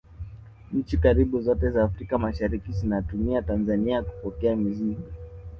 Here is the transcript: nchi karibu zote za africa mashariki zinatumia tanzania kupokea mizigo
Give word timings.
nchi 0.73 0.97
karibu 0.97 1.41
zote 1.41 1.69
za 1.71 1.83
africa 1.83 2.11
mashariki 2.17 2.71
zinatumia 2.71 3.41
tanzania 3.41 4.01
kupokea 4.03 4.55
mizigo 4.55 5.03